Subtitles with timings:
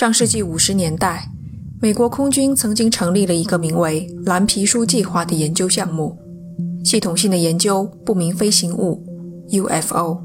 [0.00, 1.28] 上世纪五十年代，
[1.78, 6.16] 美国空军曾经成立了一个名为“蓝皮书计划”的研究项目，
[6.82, 9.04] 系统性的研究不明飞行物
[9.50, 10.22] （UFO）。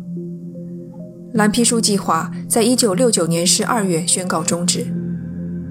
[1.34, 4.88] 蓝皮书计划在一九六九年十二月宣告终止。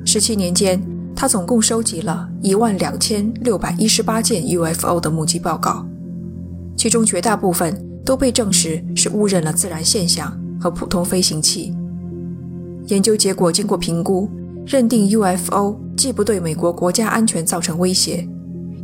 [0.04, 0.82] 十七年间，
[1.16, 5.86] 他总共收集了一万两千六百一十八件 UFO 的目击报告，
[6.76, 11.74] 其中绝大部分都被证实是误认了自然现象和普通飞行器。
[12.86, 14.28] 研究结果经过评估，
[14.66, 18.28] 认定 UFO 既不对美国国家安全造成威胁，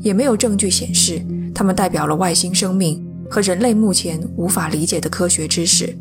[0.01, 1.21] 也没有证据显示
[1.55, 5.95] 它们代表了外星生命和人类目前无法理解的科学知识。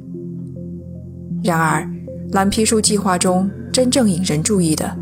[1.44, 1.90] 然而，
[2.32, 4.96] 蓝皮书计划中真正引人注意的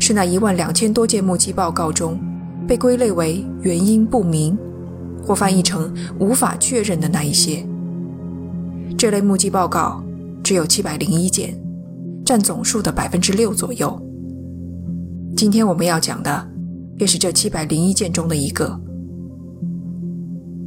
[0.00, 2.18] 是那一万两千多件目击报告中
[2.66, 4.56] 被归类为原因不明
[5.22, 7.62] 或翻译成无法确认的那一些。
[8.96, 10.02] 这类目击报告
[10.42, 11.67] 只有七百零一件。
[12.28, 13.98] 占总数的百分之六左右。
[15.34, 16.46] 今天我们要讲的，
[16.94, 18.78] 便是这七百零一件中的一个。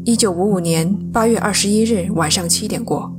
[0.03, 3.15] 一九五五年八月二十一日晚上七点过，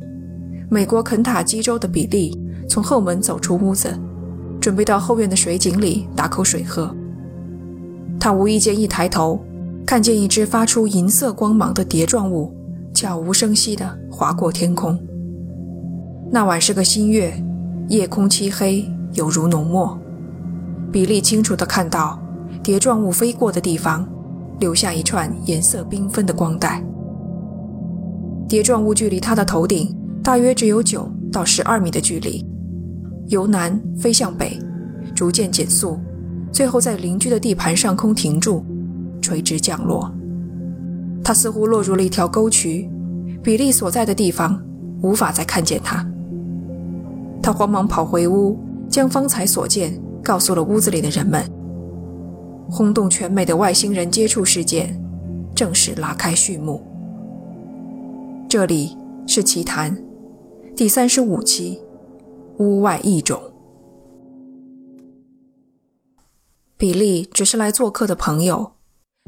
[0.68, 2.36] 美国肯塔基州的比利
[2.68, 3.96] 从后门走出屋子，
[4.60, 6.92] 准备到后院的水井里打口水喝。
[8.18, 9.40] 他无意间一抬头，
[9.86, 12.52] 看见一只发出银色光芒的碟状物，
[12.92, 14.98] 悄无声息地划过天空。
[16.32, 17.32] 那晚是个新月。
[17.92, 20.00] 夜空漆黑，有如浓墨。
[20.90, 22.18] 比利清楚地看到，
[22.62, 24.08] 碟状物飞过的地方，
[24.60, 26.82] 留下一串颜色缤纷的光带。
[28.48, 32.42] 碟状物距离他的头顶大约只有九到十二米的距离，
[33.26, 34.58] 由南飞向北，
[35.14, 36.00] 逐渐减速，
[36.50, 38.64] 最后在邻居的地盘上空停住，
[39.20, 40.10] 垂直降落。
[41.22, 42.90] 他似乎落入了一条沟渠，
[43.42, 44.58] 比利所在的地方
[45.02, 46.02] 无法再看见他。
[47.42, 48.56] 他慌忙跑回屋，
[48.88, 51.44] 将方才所见告诉了屋子里的人们。
[52.70, 54.98] 轰动全美的外星人接触事件
[55.54, 56.80] 正式拉开序幕。
[58.48, 58.96] 这里
[59.26, 60.00] 是奇谈
[60.76, 61.82] 第三十五期：
[62.58, 63.42] 屋外异种。
[66.76, 68.72] 比利只是来做客的朋友。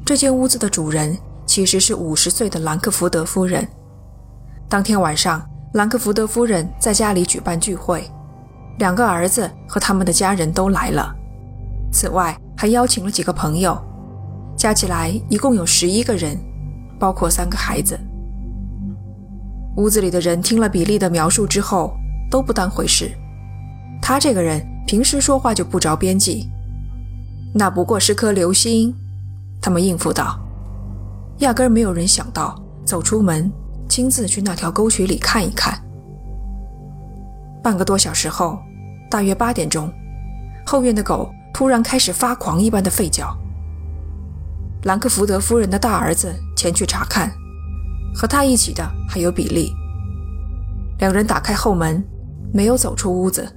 [0.04, 1.16] 这间屋子的主人
[1.46, 3.66] 其实是五十岁的兰克福德夫人。
[4.68, 5.44] 当天晚上。
[5.74, 8.08] 兰克福德夫人在家里举办聚会，
[8.78, 11.12] 两个儿子和他们的家人都来了。
[11.92, 13.76] 此外，还邀请了几个朋友，
[14.56, 16.38] 加起来一共有十一个人，
[16.96, 17.98] 包括三个孩子。
[19.76, 21.92] 屋子里的人听了比利的描述之后，
[22.30, 23.10] 都不当回事。
[24.00, 26.48] 他这个人平时说话就不着边际，
[27.52, 28.94] 那不过是颗流星。
[29.60, 30.38] 他们应付道，
[31.38, 33.50] 压根没有人想到走出门。
[33.88, 35.80] 亲自去那条沟渠里看一看。
[37.62, 38.58] 半个多小时后，
[39.10, 39.90] 大约八点钟，
[40.66, 43.34] 后院的狗突然开始发狂一般的吠叫。
[44.82, 47.32] 兰克福德夫人的大儿子前去查看，
[48.14, 49.72] 和他一起的还有比利。
[50.98, 52.04] 两人打开后门，
[52.52, 53.50] 没有走出屋子。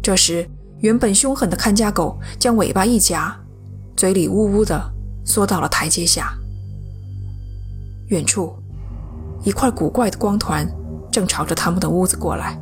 [0.00, 3.36] 这时，原本凶狠的看家狗将尾巴一夹，
[3.96, 4.80] 嘴里呜呜的
[5.24, 6.32] 缩到了台阶下。
[8.08, 8.61] 远处。
[9.44, 10.66] 一块古怪的光团
[11.10, 12.58] 正朝着他们的屋子过来。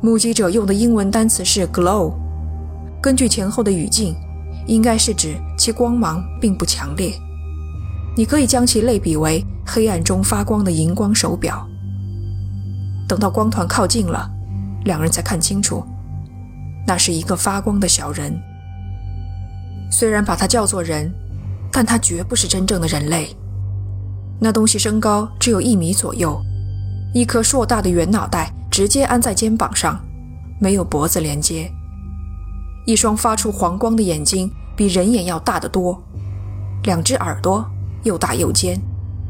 [0.00, 2.12] 目击者用的英文单词是 “glow”，
[3.00, 4.16] 根据前后的语境，
[4.66, 7.12] 应该是指其光芒并不强烈。
[8.16, 11.66] 你可以将其类比为黑暗中发光的荧光手表。
[13.08, 14.28] 等到光团靠近了，
[14.84, 15.84] 两人才看清楚，
[16.86, 18.34] 那是一个发光的小人。
[19.90, 21.12] 虽然把它叫做人，
[21.70, 23.36] 但它绝不是真正的人类。
[24.44, 26.36] 那东西身高只有一米左右，
[27.14, 30.04] 一颗硕大的圆脑袋直接安在肩膀上，
[30.60, 31.70] 没有脖子连接。
[32.84, 36.02] 一双发出黄光的眼睛比人眼要大得多，
[36.82, 37.64] 两只耳朵
[38.02, 38.76] 又大又尖，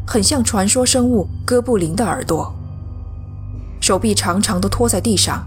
[0.07, 2.51] 很像传说生物哥布林的耳朵。
[3.83, 5.47] 手臂长长的拖在地上，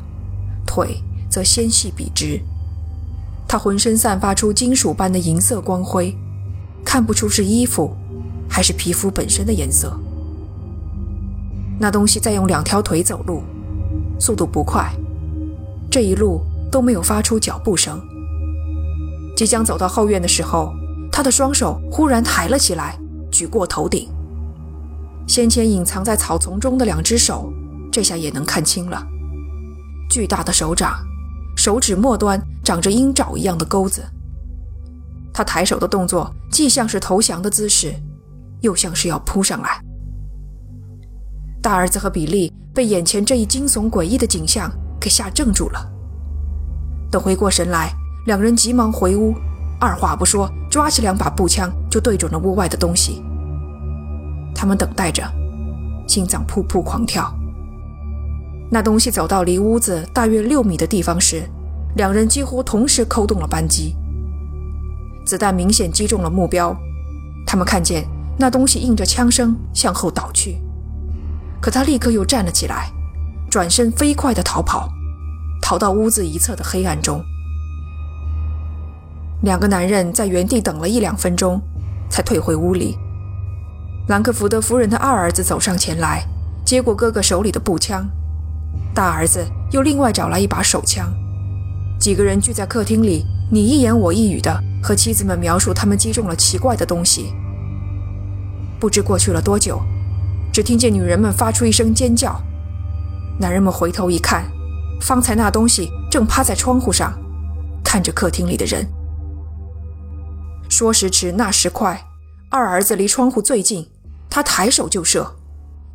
[0.68, 2.40] 腿则纤细笔直。
[3.48, 6.16] 它浑身散发出金属般的银色光辉，
[6.86, 7.98] 看不出是衣服。
[8.56, 10.00] 还是皮肤本身的颜色。
[11.78, 13.44] 那东西在用两条腿走路，
[14.18, 14.90] 速度不快，
[15.92, 16.42] 这一路
[16.72, 18.02] 都没有发出脚步声。
[19.36, 20.74] 即将走到后院的时候，
[21.12, 22.98] 他的双手忽然抬了起来，
[23.30, 24.08] 举过头顶。
[25.28, 27.52] 先前隐藏在草丛中的两只手，
[27.92, 29.06] 这下也能看清了。
[30.10, 30.94] 巨大的手掌，
[31.58, 34.02] 手指末端长着鹰爪一样的钩子。
[35.34, 37.94] 他抬手的动作，既像是投降的姿势。
[38.66, 39.80] 又像是要扑上来。
[41.62, 45.92] 大儿子和比利被眼前这一惊悚诡异的景象给吓怔住了。
[47.12, 47.94] 等回过神来，
[48.26, 49.36] 两人急忙回屋，
[49.80, 53.24] 二话不说，抓起两把步枪就对准了屋外的东西。
[54.54, 55.24] 他们等待着，
[56.08, 57.32] 心脏噗噗狂跳。
[58.72, 61.48] 那东西走到离屋子大约六米的地方时，
[61.96, 63.96] 两人几乎同时扣动了扳机。
[65.26, 66.76] 子弹明显击中了目标，
[67.46, 70.58] 他们看见那东西应着枪声向后倒去，
[71.62, 72.92] 可他立刻又站了起来，
[73.50, 74.90] 转身飞快地逃跑，
[75.62, 77.24] 逃到屋子一侧的黑暗中。
[79.42, 81.62] 两个男人在原地等了一两分钟，
[82.10, 82.98] 才退回屋里。
[84.08, 86.28] 兰克福德夫人的二儿子走上前来，
[86.66, 88.06] 接过哥哥手里的步枪，
[88.94, 91.14] 大儿子又另外找来一把手枪。
[91.98, 97.34] 几个人聚在客厅里，你一言我一语的和妻子们描述他们击中了奇怪的东西。
[98.86, 99.82] 不知过去了多久，
[100.54, 102.40] 只听见女人们发出一声尖叫，
[103.40, 104.46] 男人们回头一看，
[105.02, 107.12] 方才那东西正趴在窗户上，
[107.84, 108.88] 看着客厅里的人。
[110.70, 112.00] 说时迟，那时快，
[112.52, 113.90] 二儿子离窗户最近，
[114.30, 115.36] 他抬手就射，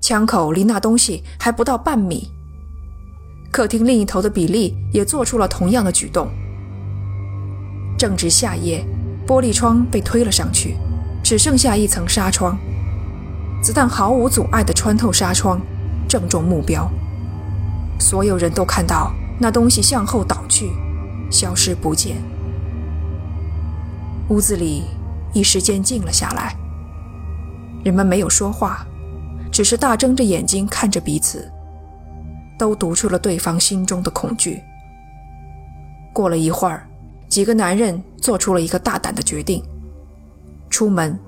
[0.01, 2.29] 枪口离那东西还不到半米。
[3.53, 6.29] 客厅另一头的比利也做出了同样的举动。
[7.97, 8.85] 正值夏夜，
[9.29, 10.75] 玻璃窗被推了上去，
[11.23, 12.59] 只剩下一层纱窗。
[13.63, 15.61] 子弹毫无阻碍地穿透纱窗，
[16.09, 16.91] 正中目标。
[17.99, 20.71] 所有人都看到那东西向后倒去，
[21.31, 22.17] 消失不见。
[24.29, 24.85] 屋子里
[25.33, 26.57] 一时间静了下来，
[27.85, 28.87] 人们没有说话，
[29.53, 31.51] 只是大睁着眼睛看着彼此。
[32.59, 34.63] 都读出了对方心中的恐惧。
[36.13, 36.87] 过了一会儿，
[37.27, 39.65] 几个男人做出了一个大胆的决定：
[40.69, 41.19] 出门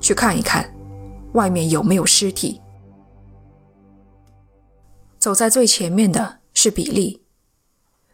[0.00, 0.64] 去看一看，
[1.32, 2.60] 外面有没有尸体。
[5.18, 7.22] 走在最前面的是比利，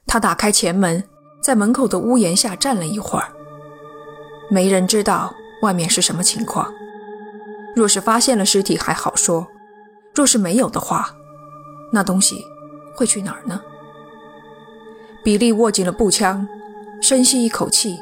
[0.07, 1.05] 他打开前门，
[1.43, 3.33] 在门口的屋檐下站了一会儿。
[4.51, 6.73] 没人知道外面是什么情况。
[7.77, 9.47] 若是发现了尸体还好说，
[10.15, 11.15] 若是没有的话，
[11.93, 12.45] 那东西……
[12.97, 13.61] 会去哪儿呢？
[15.25, 16.47] 比利握紧了步枪，
[17.03, 17.99] 深吸一口气，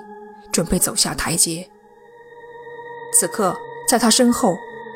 [0.52, 1.66] 准备走下台阶。
[3.14, 3.56] 此刻，
[3.88, 4.54] 在他身后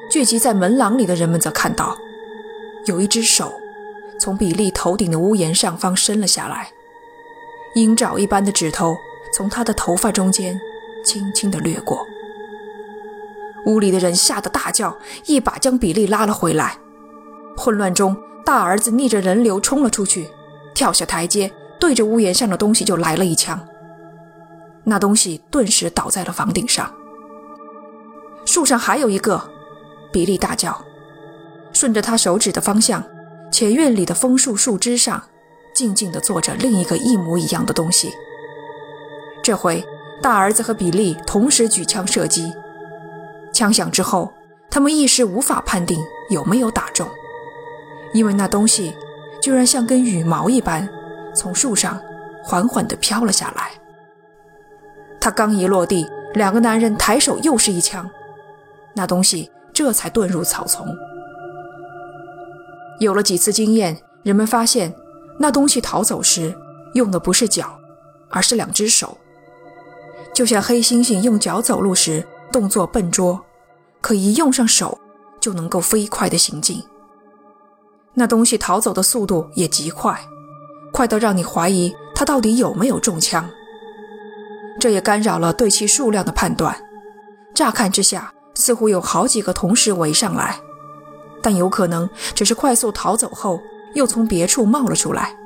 [0.08, 1.96] 聚集在门廊里的人们则看到，
[2.86, 3.60] 有一只手
[4.18, 6.70] 从比利头顶的屋檐上方伸了下来，
[7.74, 8.96] 鹰爪一般的指头
[9.34, 10.60] 从他的头发中间
[11.04, 12.06] 轻轻地掠过。
[13.66, 16.78] 屋里的人吓得大叫，一把将比利拉了回来。
[17.56, 18.16] 混乱中。
[18.46, 20.30] 大儿子逆着人流冲了出去，
[20.72, 21.50] 跳下台阶，
[21.80, 23.60] 对着屋檐上的东西就来了一枪。
[24.84, 26.94] 那东西顿时倒在了房顶上。
[28.44, 29.50] 树上还有一个，
[30.16, 30.82] 比利大叫。
[31.74, 33.04] 顺着他手指的方向，
[33.52, 35.22] 前院里的枫树树枝上，
[35.74, 38.14] 静静地坐着另一个一模一样的东西。
[39.42, 39.84] 这回，
[40.22, 42.50] 大儿子和比利同时举枪射击。
[43.52, 44.32] 枪响之后，
[44.70, 47.06] 他们一时无法判定有没有打中。
[48.14, 48.96] 因为那东西
[49.42, 50.88] 居然像根羽毛一般，
[51.34, 52.00] 从树上
[52.42, 53.72] 缓缓地飘了下来。
[55.20, 58.08] 他刚一落地，两个男人抬手又是一枪，
[58.94, 60.96] 那东西这才遁入草丛。
[62.98, 64.94] 有了几次经验，人们发现
[65.38, 66.56] 那东西逃走时
[66.94, 67.78] 用的不是脚，
[68.30, 69.18] 而是两只手，
[70.32, 73.38] 就像黑猩猩用脚走路时动作笨拙，
[74.00, 74.98] 可一用上手
[75.38, 76.82] 就能够飞快地行进。
[78.14, 80.18] 那东西逃走的速度也极快，
[80.90, 83.46] 快到让你怀疑它到底有没有中枪。
[84.80, 86.74] 这也干扰了对其数量的判断。
[87.54, 90.60] 乍看之下，似乎有好几个同时围上来，
[91.40, 93.62] 但有可能只是快速逃走后
[93.94, 95.36] 又从别处冒了出来。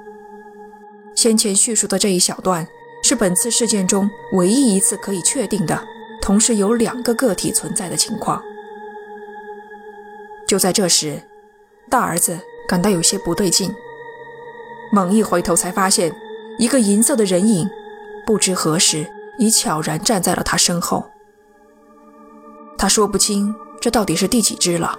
[1.15, 2.67] 先前叙述的这一小段
[3.03, 5.87] 是本次事件中唯一一次可以确定的
[6.23, 8.43] 同时有两个个体存在的情况。
[10.47, 11.21] 就在这时，
[11.91, 12.41] 大儿子。
[12.69, 13.75] 感到有些不对劲，
[14.93, 16.15] 猛一回头，才发现
[16.57, 17.69] 一个银色的人影，
[18.25, 21.10] 不知何时已悄然站在了他身后。
[22.81, 24.99] 他说不清这到底是第几只了，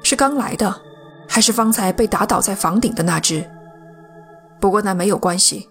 [0.00, 0.80] 是刚来的，
[1.28, 3.50] 还是方才被打倒在房顶的那只？
[4.60, 5.68] 不过那没有关系，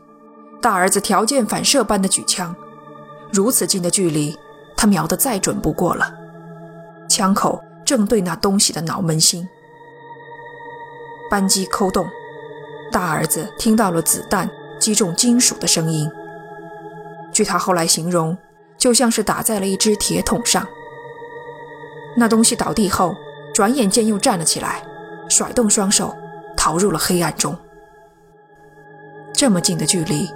[0.62, 2.54] 大儿子条件反射般的举枪，
[3.32, 4.38] 如此近的距离，
[4.76, 6.14] 他瞄得再准不过了，
[7.08, 9.48] 枪口正对那东西的脑门心。
[11.32, 12.06] 扳机扣动，
[12.92, 16.12] 大儿子听到了子弹击中金属的声音。
[17.32, 18.38] 据他后来形容，
[18.78, 20.68] 就像是打在了一只铁桶上。
[22.18, 23.16] 那东西倒地后，
[23.54, 24.84] 转眼间又站了起来，
[25.30, 26.16] 甩动双手，
[26.58, 27.56] 逃入了黑暗中。
[29.34, 30.30] 这么近的距离，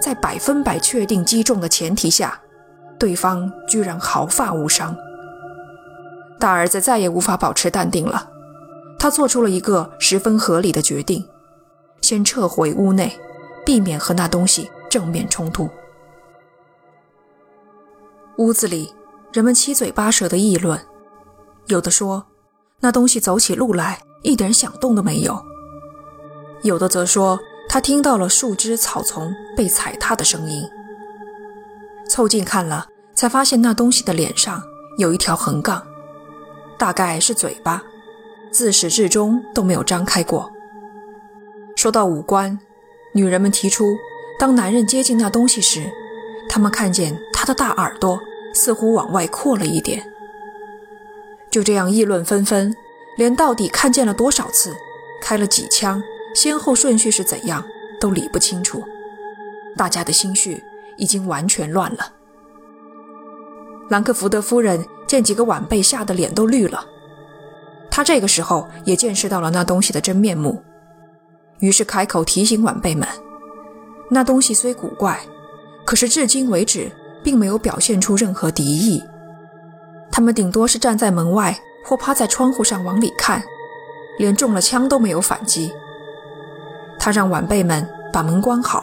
[0.00, 2.40] 在百分百确定击中的前提下，
[2.98, 4.96] 对方居然毫发无伤。
[6.38, 8.30] 大儿子再也无法保持淡定了，
[8.98, 11.26] 他做出了一个十分合理的决定：
[12.00, 13.18] 先撤回屋内，
[13.64, 15.68] 避免和那东西正面冲突。
[18.38, 18.94] 屋子里，
[19.32, 20.78] 人们七嘴八舌的议论，
[21.68, 22.24] 有的说
[22.80, 25.44] 那东西走起路来一点响动都没有，
[26.62, 30.68] 有的则说他听到了树枝草丛被踩踏的声音。
[32.08, 34.62] 凑近看了，才发现那东西的脸上
[34.98, 35.84] 有一条横杠。
[36.78, 37.82] 大概是嘴巴，
[38.50, 40.52] 自始至终都没有张开过。
[41.74, 42.58] 说到五官，
[43.12, 43.96] 女人们提出，
[44.38, 45.90] 当男人接近那东西时，
[46.48, 48.20] 他们看见他的大耳朵
[48.54, 50.04] 似乎往外扩了一点。
[51.56, 52.76] 就这样议论纷纷，
[53.16, 54.76] 连到底看见了多少次，
[55.22, 56.02] 开了几枪，
[56.34, 57.64] 先后顺序是怎样，
[57.98, 58.84] 都理不清楚。
[59.74, 60.62] 大家的心绪
[60.98, 62.12] 已经完全乱了。
[63.88, 64.84] 兰克福德夫人。
[65.06, 66.84] 见几个晚辈吓得脸都绿了，
[67.90, 70.60] 她这个时候也见识到了那东西的真面目，
[71.60, 73.08] 于是开口提醒晚辈们：
[74.10, 75.20] 那东西虽古怪，
[75.86, 76.90] 可是至今为止
[77.22, 79.00] 并没有表现出任何敌意。
[80.16, 81.54] 他们顶多是站在门外
[81.84, 83.42] 或趴在窗户上往里看，
[84.16, 85.74] 连中了枪都没有反击。
[86.98, 88.82] 他让晚辈们把门关好，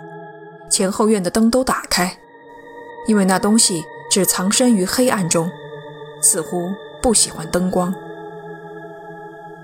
[0.70, 2.16] 前后院的灯都打开，
[3.08, 5.50] 因为那东西只藏身于黑暗中。
[6.22, 6.72] 似乎
[7.02, 7.92] 不喜欢灯光。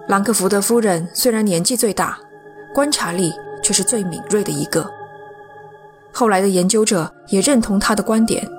[0.08, 2.18] 兰克福德夫人虽然年纪最大，
[2.74, 4.92] 观察力却是最敏锐的一个。
[6.12, 8.50] 后来的研究者也认同他的观点。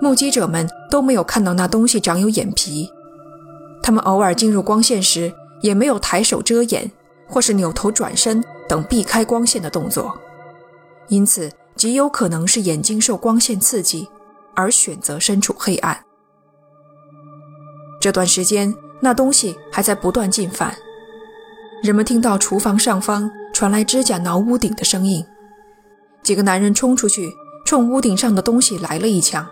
[0.00, 2.90] 目击者们都没有看到那东西长有眼皮，
[3.82, 6.90] 他们偶尔进入光线时也没有抬手遮掩，
[7.28, 10.18] 或是扭头转身等避开光线的动作，
[11.08, 14.08] 因此极有可能是眼睛受光线刺激
[14.54, 16.04] 而选择身处黑暗。
[18.00, 20.74] 这段时间，那东西还在不断进犯。
[21.82, 25.24] 人们听到厨房上方传来指甲挠屋顶的声音，
[26.22, 27.32] 几个男人冲出去，
[27.64, 29.46] 冲屋顶上的东西来了一枪。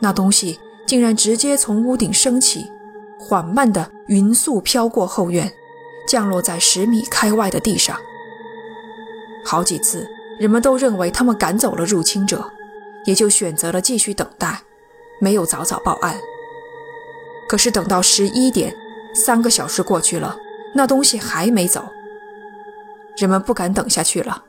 [0.00, 2.70] 那东西竟然直接从屋顶升起，
[3.18, 5.52] 缓慢地匀速飘过后院，
[6.06, 7.96] 降落在十米开外的地上。
[9.44, 12.50] 好几次，人们都认为他们赶走了入侵者，
[13.04, 14.60] 也就选择了继续等待，
[15.20, 16.18] 没有早早报案。
[17.48, 18.74] 可是等到十一点，
[19.14, 20.36] 三个小时过去了，
[20.74, 21.88] 那东西还没走。
[23.16, 24.42] 人们不敢等下去了，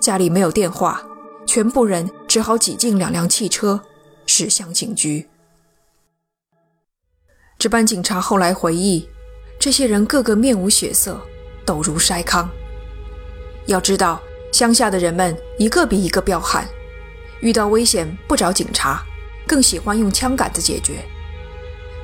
[0.00, 1.02] 家里没有电话，
[1.46, 3.80] 全部人只好挤进两辆汽车，
[4.28, 5.26] 驶向警局。
[7.58, 9.08] 值班警察后来回忆，
[9.58, 11.20] 这些人个个面无血色，
[11.64, 12.48] 抖如筛糠。
[13.66, 14.20] 要知道，
[14.52, 16.68] 乡下的人们一个比一个彪悍，
[17.40, 19.02] 遇到危险不找警察，
[19.46, 21.02] 更喜欢用枪杆子解决。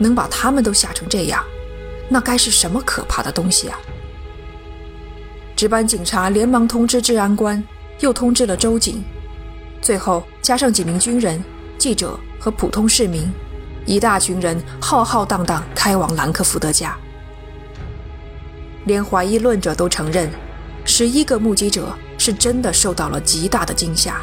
[0.00, 1.44] 能把他们都吓成这样，
[2.08, 3.78] 那该是什么可怕的东西啊！
[5.54, 7.62] 值班警察连忙通知治安官，
[8.00, 9.04] 又通知了州警，
[9.80, 11.40] 最后加上几名军人、
[11.78, 13.30] 记者和普通市民，
[13.86, 16.96] 一大群人浩浩荡荡开往兰克福德家。
[18.86, 20.30] 连怀疑论者都承认，
[20.84, 24.20] 十一个目击者是真的受到了极大的惊吓。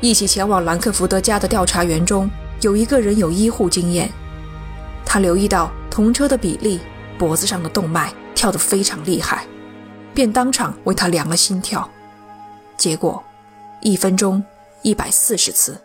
[0.00, 4.10] 一起前往兰克福德家的调查员中，有一个人有医护经验。
[5.04, 6.80] 他留意到同车的比利
[7.18, 9.46] 脖子上的动脉跳得非常厉害，
[10.14, 11.88] 便当场为他量了心跳，
[12.76, 13.22] 结果
[13.80, 14.42] 一分钟
[14.82, 15.80] 一百四十次，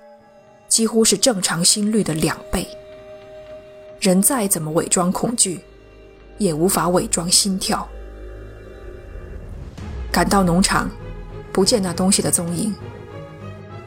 [0.77, 2.67] 几乎是正常心率的两倍。
[4.00, 5.60] 人再怎么伪装恐惧，
[6.38, 7.89] 也无法伪装心跳。
[10.12, 10.88] 赶到农场，
[11.51, 12.72] 不见那东西的踪影，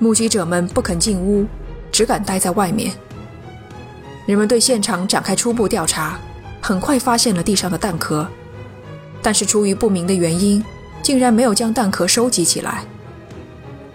[0.01, 1.47] 目击者们不肯进屋，
[1.93, 2.91] 只敢待在外面。
[4.27, 6.19] 人们对现场展开初步调查，
[6.61, 8.27] 很快发现了地上的弹壳，
[9.23, 10.61] 但是出于不明的原因，
[11.05, 12.83] 竟然没有将弹壳收集起来。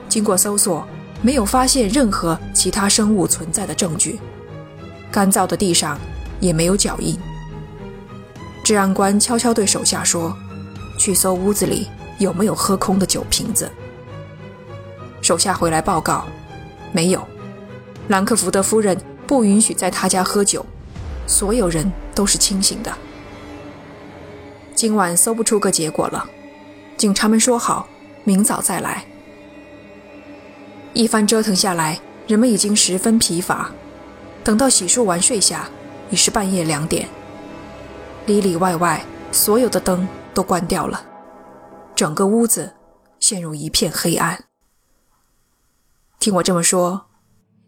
[0.07, 0.87] 经过搜索，
[1.21, 4.19] 没有发现任何其他生物存在的证据，
[5.11, 5.99] 干燥的地上
[6.39, 7.15] 也没有脚印。
[8.63, 10.35] 治安官悄悄对手下说
[10.97, 13.69] ：“去搜屋子里有没有喝空的酒瓶子。”
[15.21, 16.25] 手下回来报告
[16.91, 17.23] ：“没有。”
[18.09, 18.99] 兰克福德夫人。
[19.27, 20.65] 不允许在他家喝酒，
[21.27, 22.91] 所有人都是清醒的。
[24.73, 26.27] 今晚搜不出个结果了，
[26.97, 27.87] 警察们说好，
[28.23, 29.05] 明早再来。
[30.93, 33.71] 一番折腾下来，人们已经十分疲乏。
[34.43, 35.67] 等到洗漱完睡下，
[36.11, 37.07] 已是半夜两点。
[38.25, 41.03] 里里外外所有的灯都关掉了，
[41.95, 42.73] 整个屋子
[43.19, 44.45] 陷入一片黑暗。
[46.19, 47.05] 听我这么说，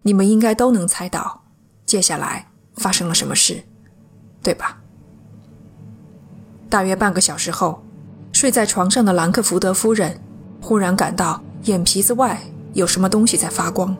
[0.04, 1.44] 你们应该都能猜到
[1.86, 3.64] 接下来发生了什么事，
[4.42, 4.80] 对吧？
[6.70, 7.84] 大约半个小时后，
[8.34, 10.20] 睡在床上的兰克福德夫人
[10.62, 12.42] 忽然感到眼皮子外
[12.74, 13.96] 有什么东西在发光。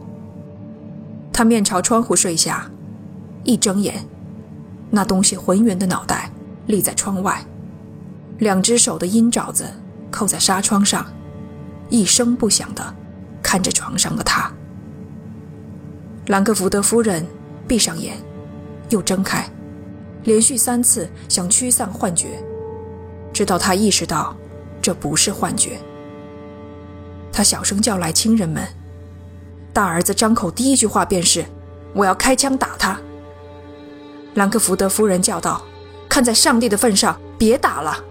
[1.38, 2.68] 他面朝窗户睡下，
[3.44, 4.04] 一睁眼，
[4.90, 6.32] 那东西浑圆的脑袋
[6.66, 7.46] 立在窗外，
[8.40, 9.64] 两只手的阴爪子
[10.10, 11.06] 扣在纱窗上，
[11.92, 12.92] 一声不响地
[13.40, 14.52] 看着床上的他。
[16.26, 17.24] 兰克福德夫人
[17.68, 18.18] 闭上眼，
[18.90, 19.48] 又睁开，
[20.24, 22.44] 连续三次想驱散幻觉。
[23.32, 24.36] 直到他意识到
[24.82, 25.78] 这不是幻觉，
[27.32, 28.68] 他小声叫来亲人们。
[29.78, 31.46] 大儿子张口第一句话便是
[31.94, 33.00] ：“我要开枪打他。”
[34.34, 35.62] 兰克福德夫人叫道
[36.10, 38.04] ：“看在上帝的份上，别打了。”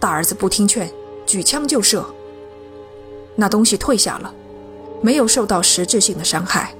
[0.00, 0.90] 大儿子不听劝，
[1.24, 2.04] 举枪就射。
[3.36, 4.34] 那东西退下了，
[5.00, 6.74] 没有受到实质性的伤害。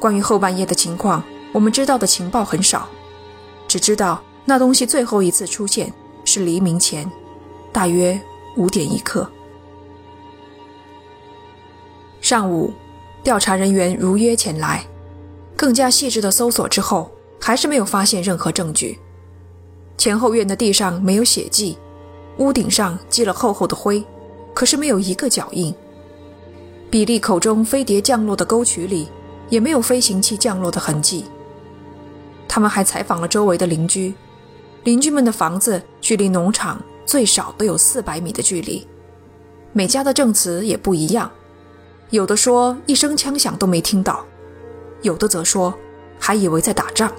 [0.00, 2.88] 关于后半夜的情况，我们知道的情报很少，
[3.68, 4.22] 只知道。
[4.46, 5.92] 那东西最后一次出现
[6.24, 7.06] 是黎明前，
[7.70, 8.18] 大约
[8.56, 9.30] 五点一刻。
[12.28, 12.74] 上午，
[13.22, 14.84] 调查人员如约前来，
[15.54, 17.08] 更加细致的搜索之后，
[17.40, 18.98] 还是没有发现任何证据。
[19.96, 21.78] 前后院的地上没有血迹，
[22.38, 24.04] 屋顶上积了厚厚的灰，
[24.52, 25.72] 可是没有一个脚印。
[26.90, 29.06] 比利口中飞碟降落的沟渠里，
[29.48, 31.26] 也没有飞行器降落的痕迹。
[32.48, 34.12] 他们还采访了周围的邻居。
[34.82, 38.84] 邻居们的房子距离农场最少都有四百米的距离，
[39.72, 41.30] 每家的证词也不一样，
[42.10, 44.24] 有的说一声枪响都没听到，
[45.02, 45.74] 有的则说
[46.18, 47.12] 还以为在打仗。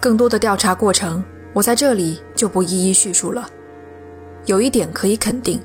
[0.00, 3.48] 更多的调查过程，我在这里就不一一叙述了。
[4.44, 5.60] 有一点可以肯定，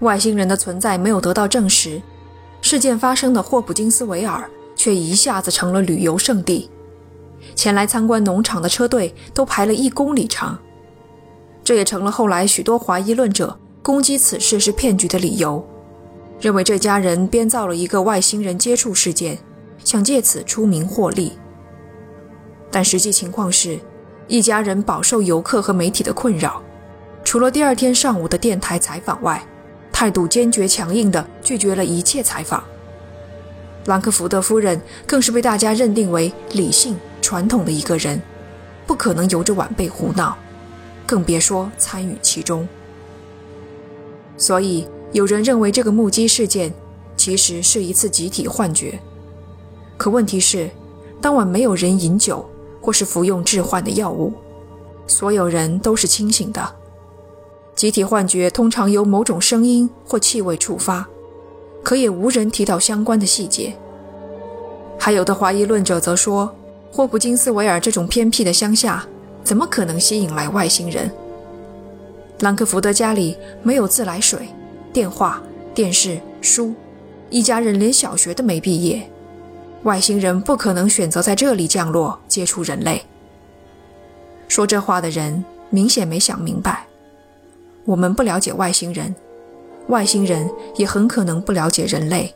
[0.00, 2.00] 外星人的存在没有得到证实，
[2.62, 6.70] 事件发生的霍普金斯维尔却一下子成了旅游胜地。
[7.54, 10.58] 前来参观农场的车队都排了一公里长，
[11.62, 15.62] 这也成了后来许多怀疑论者攻击此事是骗局的理由，
[16.42, 19.38] 认为这家人编造了一个外星人接触事件，
[19.84, 21.38] 想借此出名获利。
[22.68, 23.78] 但实际情况是，
[24.26, 26.60] 一家人饱受游客和媒体的困扰，
[27.22, 29.40] 除了第二天上午的电台采访外，
[29.92, 32.64] 态度坚决强硬地拒绝了一切采访。
[33.84, 36.96] 兰克福德夫人更是被大家认定为理性。
[37.20, 38.20] 传统的一个人，
[38.84, 40.36] 不可能由着晚辈胡闹，
[41.06, 42.68] 更别说参与其中。
[44.36, 46.72] 所以，有人认为这个目击事件
[47.16, 48.98] 其实是一次集体幻觉。
[49.96, 50.68] 可问题是，
[51.20, 52.44] 当晚没有人饮酒
[52.80, 54.32] 或是服用致幻的药物，
[55.06, 56.76] 所有人都是清醒的。
[57.76, 61.06] 集体幻觉通常由某种声音或气味触发，
[61.82, 63.72] 可也无人提到相关的细节。
[64.98, 66.52] 还有的怀疑论者则说。
[66.94, 69.02] 霍普金斯维尔这种偏僻的乡下，
[69.42, 71.10] 怎么可能吸引来外星人？
[72.40, 74.46] 兰克福德家里没有自来水、
[74.92, 75.42] 电话、
[75.74, 76.74] 电视、书，
[77.30, 79.08] 一家人连小学都没毕业，
[79.84, 83.02] 外星人不可能选择在这里降落接触人类。
[84.48, 86.86] 说这话的人明显没想明白，
[87.86, 89.14] 我们不了解外星人，
[89.88, 92.34] 外星人也很可能不了解人类，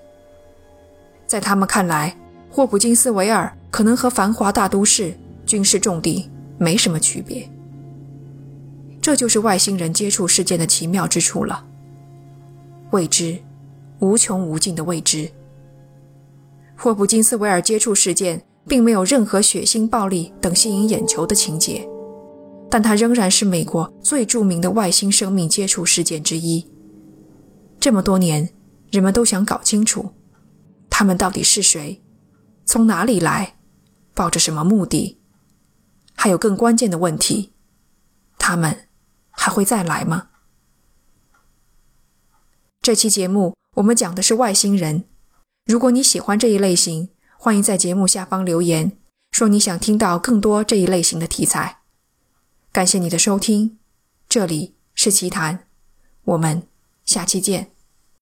[1.26, 2.16] 在他们看来。
[2.48, 5.14] 霍普金斯维尔可能和繁华大都市、
[5.44, 7.46] 军事重地没什么区别，
[9.02, 11.62] 这就是外星人接触事件的奇妙之处了。
[12.90, 13.38] 未知，
[14.00, 15.30] 无穷无尽的未知。
[16.76, 21.88] 霍普金斯维尔接触事件并没有任何血腥、暴力等吸引眼球的情节，
[22.70, 26.68] 但它仍然是美国最著名的外星生命接触事件之一。
[27.80, 28.48] 这么多年，
[28.90, 30.10] 人们都想搞清楚，
[30.90, 32.02] 他们到底是谁。
[32.64, 33.54] 从哪里来？
[34.14, 35.20] 抱着什么目的？
[36.14, 37.52] 还有更关键的问题：
[38.38, 38.88] 他们
[39.30, 40.28] 还会再来吗？
[42.86, 45.06] 这期节目我们讲的是外星人。
[45.64, 48.96] 如果你喜欢这一类型，欢迎在节目下方留言，
[49.32, 51.78] 说你想听到更多这一类型的题材。
[52.70, 53.76] 感谢你的收听，
[54.28, 55.66] 这里是奇谈，
[56.26, 56.62] 我们
[57.04, 57.75] 下期见。